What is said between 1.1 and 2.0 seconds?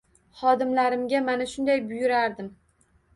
mana shunday